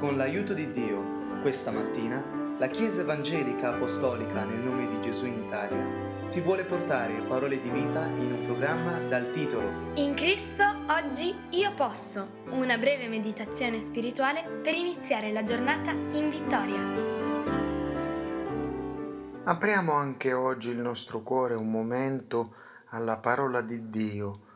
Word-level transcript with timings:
Con 0.00 0.16
l'aiuto 0.16 0.54
di 0.54 0.70
Dio, 0.70 1.42
questa 1.42 1.70
mattina, 1.70 2.24
la 2.56 2.68
Chiesa 2.68 3.02
Evangelica 3.02 3.74
Apostolica 3.74 4.44
nel 4.44 4.60
nome 4.60 4.88
di 4.88 4.98
Gesù 5.02 5.26
in 5.26 5.42
Italia 5.42 6.28
ti 6.30 6.40
vuole 6.40 6.64
portare 6.64 7.20
parole 7.28 7.60
di 7.60 7.68
vita 7.68 8.06
in 8.06 8.32
un 8.32 8.44
programma 8.46 8.98
dal 8.98 9.28
titolo 9.30 9.92
In 9.96 10.14
Cristo 10.14 10.64
oggi 10.88 11.36
io 11.50 11.74
posso, 11.74 12.44
una 12.48 12.78
breve 12.78 13.08
meditazione 13.08 13.78
spirituale 13.78 14.42
per 14.62 14.72
iniziare 14.72 15.32
la 15.32 15.44
giornata 15.44 15.90
in 15.90 16.30
vittoria. 16.30 16.80
Apriamo 19.44 19.92
anche 19.92 20.32
oggi 20.32 20.70
il 20.70 20.78
nostro 20.78 21.20
cuore 21.20 21.56
un 21.56 21.70
momento 21.70 22.54
alla 22.92 23.18
parola 23.18 23.60
di 23.60 23.90
Dio 23.90 24.48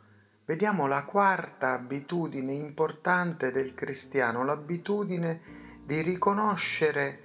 vediamo 0.46 0.86
la 0.86 1.04
quarta 1.04 1.72
abitudine 1.72 2.52
importante 2.52 3.50
del 3.50 3.74
cristiano, 3.74 4.44
l'abitudine 4.44 5.40
di 5.84 6.02
riconoscere 6.02 7.21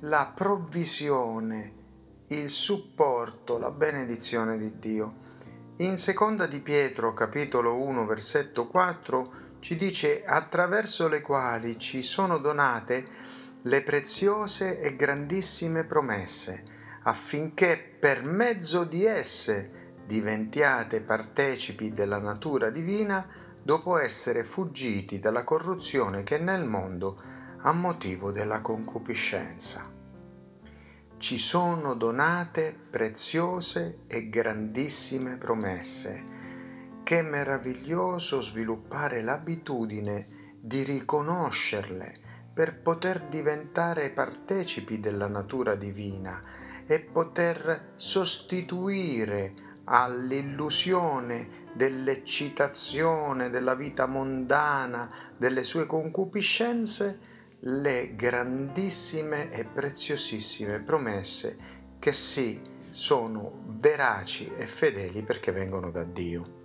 la 0.00 0.30
provvisione, 0.34 1.74
il 2.28 2.50
supporto, 2.50 3.58
la 3.58 3.70
benedizione 3.70 4.58
di 4.58 4.78
Dio. 4.78 5.26
In 5.78 5.96
seconda 5.96 6.46
di 6.46 6.60
Pietro, 6.60 7.14
capitolo 7.14 7.82
1, 7.82 8.04
versetto 8.04 8.66
4, 8.66 9.32
ci 9.60 9.76
dice 9.76 10.24
attraverso 10.24 11.08
le 11.08 11.20
quali 11.20 11.78
ci 11.78 12.02
sono 12.02 12.38
donate 12.38 13.06
le 13.62 13.82
preziose 13.82 14.80
e 14.80 14.94
grandissime 14.94 15.84
promesse, 15.84 16.64
affinché 17.04 17.96
per 17.98 18.24
mezzo 18.24 18.84
di 18.84 19.04
esse 19.04 19.87
diventiate 20.08 21.02
partecipi 21.02 21.92
della 21.92 22.16
natura 22.16 22.70
divina 22.70 23.28
dopo 23.62 23.98
essere 23.98 24.42
fuggiti 24.42 25.18
dalla 25.18 25.44
corruzione 25.44 26.22
che 26.22 26.38
è 26.38 26.40
nel 26.40 26.64
mondo 26.64 27.14
a 27.58 27.72
motivo 27.72 28.32
della 28.32 28.62
concupiscenza. 28.62 29.84
Ci 31.18 31.36
sono 31.36 31.92
donate 31.92 32.74
preziose 32.88 34.04
e 34.06 34.30
grandissime 34.30 35.36
promesse. 35.36 36.24
Che 37.02 37.22
meraviglioso 37.22 38.40
sviluppare 38.40 39.20
l'abitudine 39.20 40.54
di 40.58 40.84
riconoscerle 40.84 42.14
per 42.54 42.80
poter 42.80 43.26
diventare 43.26 44.08
partecipi 44.08 45.00
della 45.00 45.28
natura 45.28 45.74
divina 45.74 46.42
e 46.86 47.00
poter 47.00 47.92
sostituire 47.94 49.67
all'illusione 49.88 51.66
dell'eccitazione 51.72 53.50
della 53.50 53.74
vita 53.74 54.06
mondana, 54.06 55.10
delle 55.36 55.64
sue 55.64 55.86
concupiscenze, 55.86 57.20
le 57.60 58.14
grandissime 58.14 59.50
e 59.50 59.64
preziosissime 59.64 60.80
promesse 60.80 61.58
che 61.98 62.12
sì 62.12 62.60
sono 62.88 63.64
veraci 63.78 64.52
e 64.54 64.66
fedeli 64.66 65.22
perché 65.22 65.50
vengono 65.50 65.90
da 65.90 66.04
Dio. 66.04 66.56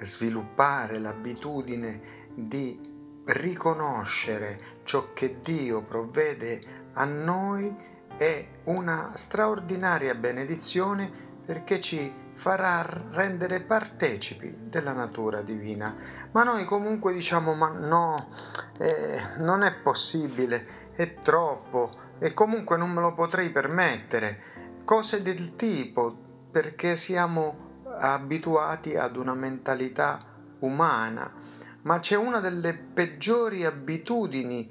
Sviluppare 0.00 0.98
l'abitudine 0.98 2.00
di 2.34 2.78
riconoscere 3.26 4.60
ciò 4.84 5.12
che 5.12 5.40
Dio 5.42 5.82
provvede 5.82 6.86
a 6.92 7.04
noi 7.04 7.74
è 8.16 8.48
una 8.64 9.12
straordinaria 9.14 10.14
benedizione 10.14 11.27
perché 11.48 11.80
ci 11.80 12.12
farà 12.34 12.86
rendere 13.12 13.62
partecipi 13.62 14.54
della 14.68 14.92
natura 14.92 15.40
divina. 15.40 15.96
Ma 16.32 16.42
noi 16.42 16.66
comunque 16.66 17.14
diciamo 17.14 17.54
ma 17.54 17.68
no, 17.68 18.28
eh, 18.76 19.18
non 19.38 19.62
è 19.62 19.72
possibile, 19.72 20.90
è 20.92 21.14
troppo 21.14 21.90
e 22.18 22.34
comunque 22.34 22.76
non 22.76 22.90
me 22.90 23.00
lo 23.00 23.14
potrei 23.14 23.48
permettere. 23.48 24.42
Cose 24.84 25.22
del 25.22 25.56
tipo 25.56 26.14
perché 26.50 26.96
siamo 26.96 27.80
abituati 27.98 28.94
ad 28.96 29.16
una 29.16 29.32
mentalità 29.32 30.20
umana, 30.58 31.32
ma 31.80 31.98
c'è 31.98 32.16
una 32.16 32.40
delle 32.40 32.74
peggiori 32.74 33.64
abitudini 33.64 34.68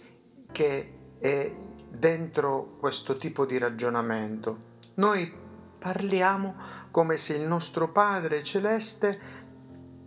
che 0.51 0.93
è 1.17 1.51
dentro 1.89 2.75
questo 2.79 3.17
tipo 3.17 3.47
di 3.47 3.57
ragionamento. 3.57 4.57
Noi 4.97 5.45
Parliamo 5.79 6.55
come 6.91 7.17
se 7.17 7.35
il 7.35 7.47
nostro 7.47 7.89
Padre 7.91 8.43
Celeste 8.43 9.45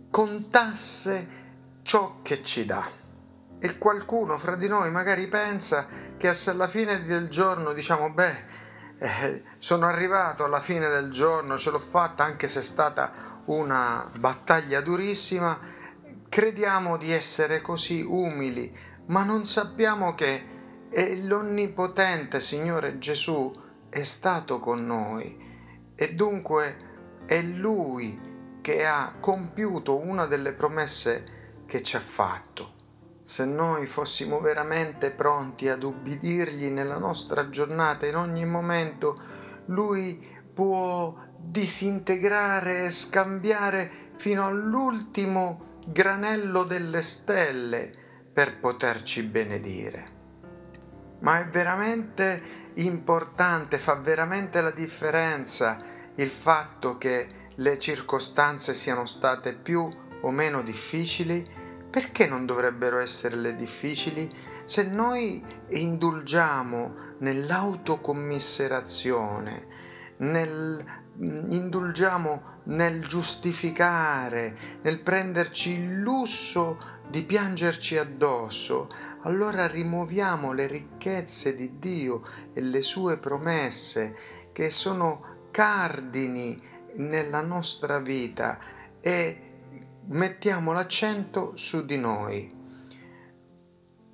contasse 0.09 1.27
ciò 1.81 2.19
che 2.21 2.43
ci 2.43 2.65
dà. 2.65 2.87
E 3.59 3.77
qualcuno 3.77 4.37
fra 4.37 4.55
di 4.55 4.67
noi 4.67 4.91
magari 4.91 5.27
pensa 5.27 5.87
che 6.17 6.33
se 6.33 6.49
alla 6.49 6.67
fine 6.67 7.03
del 7.03 7.29
giorno 7.29 7.73
diciamo, 7.73 8.11
beh, 8.11 8.59
eh, 8.97 9.43
sono 9.57 9.87
arrivato 9.87 10.43
alla 10.43 10.59
fine 10.59 10.89
del 10.89 11.09
giorno, 11.09 11.57
ce 11.57 11.71
l'ho 11.71 11.79
fatta 11.79 12.23
anche 12.23 12.47
se 12.47 12.59
è 12.59 12.63
stata 12.63 13.41
una 13.45 14.07
battaglia 14.19 14.81
durissima, 14.81 15.57
crediamo 16.27 16.97
di 16.97 17.11
essere 17.11 17.61
così 17.61 18.01
umili, 18.01 18.75
ma 19.07 19.23
non 19.23 19.45
sappiamo 19.45 20.13
che 20.15 20.59
l'onnipotente 21.23 22.39
Signore 22.39 22.97
Gesù 22.97 23.53
è 23.89 24.03
stato 24.03 24.59
con 24.59 24.85
noi 24.85 25.50
e 26.01 26.15
dunque 26.15 26.77
è 27.27 27.39
Lui 27.43 28.59
che 28.59 28.87
ha 28.87 29.17
compiuto 29.19 29.99
una 29.99 30.25
delle 30.25 30.51
promesse 30.51 31.59
che 31.67 31.83
ci 31.83 31.95
ha 31.95 31.99
fatto. 31.99 32.73
Se 33.21 33.45
noi 33.45 33.85
fossimo 33.85 34.39
veramente 34.39 35.11
pronti 35.11 35.69
ad 35.69 35.83
ubbidirgli 35.83 36.69
nella 36.71 36.97
nostra 36.97 37.49
giornata 37.49 38.07
in 38.07 38.15
ogni 38.15 38.47
momento, 38.47 39.15
Lui 39.65 40.27
può 40.51 41.15
disintegrare 41.37 42.85
e 42.85 42.89
scambiare 42.89 43.91
fino 44.17 44.47
all'ultimo 44.47 45.69
granello 45.85 46.63
delle 46.63 47.03
stelle 47.03 47.91
per 48.33 48.57
poterci 48.57 49.21
benedire 49.21 50.20
ma 51.21 51.39
è 51.39 51.47
veramente 51.47 52.69
importante, 52.75 53.79
fa 53.79 53.95
veramente 53.95 54.61
la 54.61 54.69
differenza 54.71 55.99
il 56.15 56.29
fatto 56.29 56.97
che 56.97 57.27
le 57.55 57.79
circostanze 57.79 58.73
siano 58.73 59.05
state 59.05 59.53
più 59.53 59.89
o 60.21 60.31
meno 60.31 60.61
difficili? 60.61 61.59
Perché 61.89 62.27
non 62.27 62.45
dovrebbero 62.45 62.99
esserle 62.99 63.55
difficili 63.55 64.29
se 64.63 64.83
noi 64.83 65.43
indulgiamo 65.69 67.15
nell'autocommiserazione, 67.19 69.67
nel, 70.17 70.83
indulgiamo 71.21 72.59
nel 72.65 73.03
giustificare, 73.05 74.57
nel 74.81 75.01
prenderci 75.01 75.71
il 75.71 75.99
lusso 75.99 76.79
di 77.09 77.23
piangerci 77.23 77.97
addosso, 77.97 78.89
allora 79.21 79.67
rimuoviamo 79.67 80.51
le 80.53 80.67
ricchezze 80.67 81.55
di 81.55 81.77
Dio 81.77 82.21
e 82.53 82.61
le 82.61 82.81
sue 82.81 83.17
promesse 83.17 84.15
che 84.51 84.69
sono 84.69 85.47
cardini 85.51 86.57
nella 86.95 87.41
nostra 87.41 87.99
vita 87.99 88.57
e 88.99 89.49
mettiamo 90.07 90.71
l'accento 90.71 91.55
su 91.55 91.85
di 91.85 91.97
noi. 91.97 92.57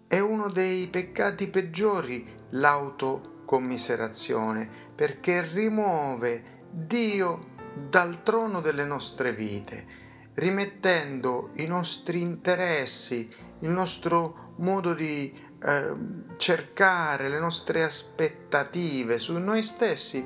È 0.07 0.19
uno 0.19 0.49
dei 0.49 0.87
peccati 0.87 1.47
peggiori 1.49 2.35
l'autocommiserazione 2.51 4.69
perché 4.95 5.41
rimuove 5.41 6.56
Dio 6.71 7.55
dal 7.89 8.23
trono 8.23 8.61
delle 8.61 8.83
nostre 8.83 9.33
vite 9.33 10.05
rimettendo 10.37 11.49
i 11.55 11.65
nostri 11.65 12.21
interessi, 12.21 13.27
il 13.61 13.69
nostro 13.69 14.53
modo 14.57 14.93
di 14.93 15.33
eh, 15.63 15.95
cercare, 16.37 17.29
le 17.29 17.39
nostre 17.39 17.83
aspettative 17.83 19.17
su 19.17 19.37
noi 19.37 19.63
stessi 19.63 20.23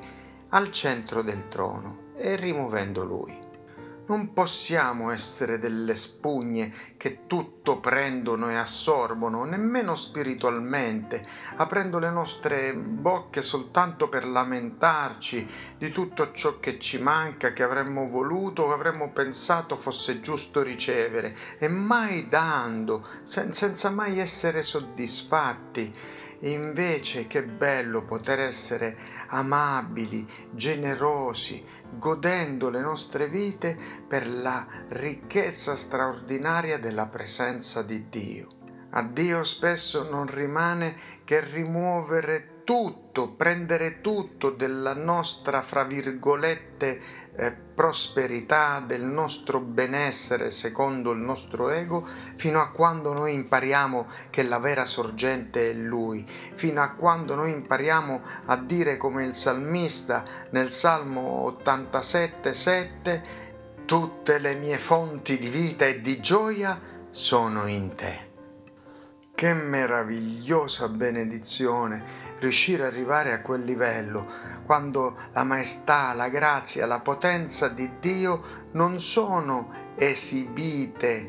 al 0.50 0.70
centro 0.72 1.22
del 1.22 1.48
trono 1.48 2.12
e 2.16 2.36
rimuovendo 2.36 3.06
Lui. 3.06 3.51
Non 4.08 4.34
possiamo 4.34 5.12
essere 5.12 5.58
delle 5.58 5.96
spugne 5.96 6.74
che 6.98 7.28
tutto 7.28 7.80
prendono 7.80 8.50
e 8.50 8.56
assorbono, 8.56 9.44
nemmeno 9.46 9.96
spiritualmente, 9.96 11.24
aprendo 11.56 12.00
le 12.00 12.10
nostre 12.10 12.74
bocche 12.74 13.42
soltanto 13.42 14.10
per 14.10 14.28
lamentarci 14.28 15.48
di 15.78 15.92
tutto 15.92 16.32
ciò 16.32 16.60
che 16.60 16.78
ci 16.78 17.00
manca, 17.00 17.54
che 17.54 17.64
avremmo 17.64 18.06
voluto, 18.08 18.68
che 18.68 18.74
avremmo 18.74 19.12
pensato 19.12 19.78
fosse 19.78 20.20
giusto 20.20 20.62
ricevere, 20.62 21.36
e 21.58 21.68
mai 21.70 22.28
dando, 22.28 23.08
sen- 23.24 23.54
senza 23.54 23.90
mai 23.92 24.20
essere 24.20 24.62
soddisfatti 24.62 25.94
invece 26.42 27.28
che 27.28 27.44
bello 27.44 28.04
poter 28.04 28.40
essere 28.40 28.98
amabili, 29.28 30.26
generosi, 30.52 31.64
godendo 31.92 32.70
le 32.70 32.82
nostre 32.82 33.28
vite 33.28 33.78
per 34.08 34.28
la 34.28 34.66
ricchezza 34.90 35.76
straordinaria 35.76 36.78
della 36.78 37.08
presenza 37.08 37.82
di 37.82 38.08
Dio. 38.10 38.48
A 38.92 39.04
Dio 39.04 39.44
spesso 39.44 40.10
non 40.10 40.26
rimane 40.28 40.96
che 41.24 41.40
rimuovere 41.40 42.51
tutto, 42.64 43.30
prendere 43.30 44.02
tutto 44.02 44.50
della 44.50 44.94
nostra, 44.94 45.62
fra 45.62 45.84
virgolette, 45.84 47.00
eh, 47.36 47.52
prosperità, 47.52 48.84
del 48.86 49.04
nostro 49.04 49.60
benessere 49.60 50.50
secondo 50.50 51.12
il 51.12 51.20
nostro 51.20 51.70
ego, 51.70 52.06
fino 52.36 52.62
a 52.62 52.70
quando 52.70 53.14
noi 53.14 53.34
impariamo 53.34 54.08
che 54.30 54.44
la 54.44 54.60
vera 54.60 54.86
sorgente 54.86 55.70
è 55.70 55.74
Lui, 55.74 56.26
fino 56.28 56.82
a 56.82 56.92
quando 56.92 57.36
noi 57.36 57.52
impariamo 57.52 58.22
a 58.46 58.58
dire 58.58 58.98
come 58.98 59.24
il 59.24 59.34
salmista 59.34 60.24
nel 60.52 60.72
Salmo 60.72 61.44
87, 61.44 62.54
7, 62.54 63.24
tutte 63.86 64.40
le 64.40 64.56
mie 64.56 64.78
fonti 64.78 65.38
di 65.38 65.50
vita 65.50 65.86
e 65.86 66.02
di 66.02 66.20
gioia 66.22 66.80
sono 67.10 67.68
in 67.68 67.94
te. 67.94 68.31
Che 69.42 69.56
meravigliosa 69.56 70.88
benedizione 70.88 72.04
riuscire 72.38 72.86
ad 72.86 72.94
arrivare 72.94 73.34
a 73.34 73.42
quel 73.42 73.64
livello, 73.64 74.28
quando 74.68 75.18
la 75.34 75.44
maestà, 75.44 76.14
la 76.14 76.30
grazia, 76.30 76.86
la 76.86 77.00
potenza 77.00 77.68
di 77.68 77.94
Dio 78.00 78.40
non 78.74 79.00
sono 79.00 79.96
esibite 79.96 81.28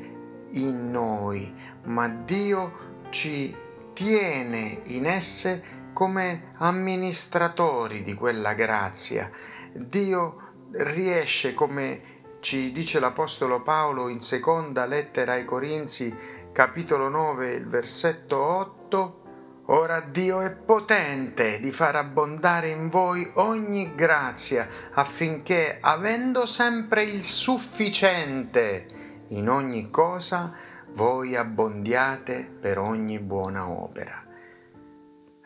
in 0.51 0.91
noi, 0.91 1.55
ma 1.85 2.07
Dio 2.07 3.07
ci 3.09 3.57
tiene 3.95 4.83
in 4.89 5.07
esse 5.07 5.63
come 5.95 6.53
amministratori 6.59 8.03
di 8.03 8.13
quella 8.13 8.53
grazia. 8.53 9.31
Dio 9.73 10.67
riesce, 10.73 11.55
come 11.55 12.12
ci 12.43 12.73
dice 12.73 12.99
l'Apostolo 12.99 13.63
Paolo 13.63 14.09
in 14.09 14.21
seconda 14.21 14.85
lettera 14.85 15.35
ai 15.35 15.45
Corinzi, 15.45 16.13
capitolo 16.51 17.09
9, 17.09 17.53
il 17.53 17.69
versetto 17.69 18.37
8, 18.37 19.21
Ora 19.67 20.01
Dio 20.01 20.41
è 20.41 20.51
potente 20.51 21.61
di 21.61 21.71
far 21.71 21.95
abbondare 21.95 22.69
in 22.69 22.89
voi 22.89 23.31
ogni 23.35 23.95
grazia 23.95 24.69
affinché, 24.91 25.79
avendo 25.81 26.45
sempre 26.45 27.05
il 27.05 27.23
sufficiente 27.23 28.87
in 29.29 29.49
ogni 29.49 29.89
cosa, 29.89 30.53
voi 30.95 31.37
abbondiate 31.37 32.53
per 32.61 32.81
ogni 32.81 33.21
buona 33.21 33.69
opera. 33.69 34.21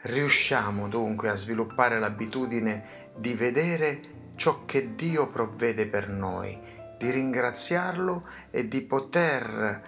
Riusciamo 0.01 0.89
dunque 0.89 1.29
a 1.29 1.35
sviluppare 1.35 1.99
l'abitudine 1.99 3.11
di 3.19 3.35
vedere 3.35 4.15
ciò 4.35 4.65
che 4.65 4.95
Dio 4.95 5.29
provvede 5.29 5.87
per 5.87 6.09
noi, 6.09 6.76
di 6.99 7.11
ringraziarlo 7.11 8.27
e 8.51 8.69
di 8.69 8.83
poter 8.83 9.83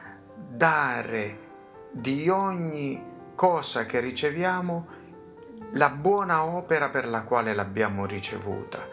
dare 0.50 1.46
di 1.92 2.28
ogni 2.28 3.02
cosa 3.34 3.86
che 3.86 4.00
riceviamo 4.00 4.86
la 5.72 5.90
buona 5.90 6.44
opera 6.44 6.88
per 6.88 7.06
la 7.06 7.22
quale 7.22 7.54
l'abbiamo 7.54 8.06
ricevuta. 8.06 8.86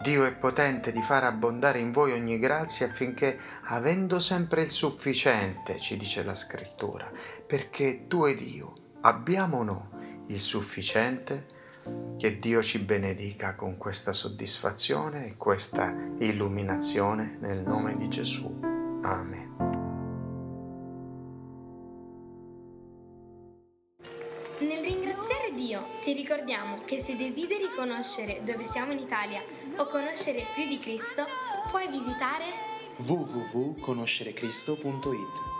Dio 0.00 0.24
è 0.24 0.34
potente 0.34 0.92
di 0.92 1.02
far 1.02 1.24
abbondare 1.24 1.78
in 1.78 1.92
voi 1.92 2.12
ogni 2.12 2.38
grazia 2.38 2.86
affinché, 2.86 3.38
avendo 3.64 4.18
sempre 4.18 4.62
il 4.62 4.70
sufficiente, 4.70 5.78
ci 5.78 5.98
dice 5.98 6.22
la 6.22 6.34
scrittura, 6.34 7.10
perché 7.46 8.06
tu 8.06 8.24
ed 8.24 8.40
io 8.40 8.72
abbiamo 9.02 9.58
o 9.58 9.62
no 9.62 9.90
il 10.28 10.38
sufficiente, 10.38 11.46
che 12.16 12.36
Dio 12.36 12.62
ci 12.62 12.80
benedica 12.80 13.54
con 13.54 13.78
questa 13.78 14.12
soddisfazione 14.12 15.26
e 15.26 15.36
questa 15.36 15.94
illuminazione 16.18 17.38
nel 17.40 17.60
nome 17.60 17.96
di 17.96 18.08
Gesù. 18.08 18.58
Amen. 19.02 19.50
Ti 26.00 26.14
ricordiamo 26.14 26.80
che 26.86 26.96
se 26.96 27.14
desideri 27.14 27.68
conoscere 27.76 28.40
dove 28.42 28.64
siamo 28.64 28.92
in 28.92 28.98
Italia 28.98 29.42
o 29.76 29.86
conoscere 29.86 30.46
più 30.54 30.66
di 30.66 30.78
Cristo, 30.78 31.26
puoi 31.70 31.88
visitare 31.88 32.46
www.conoscerecristo.it. 32.96 35.59